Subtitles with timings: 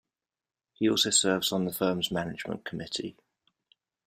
[0.73, 3.15] He also serves on the firm's Management Committee.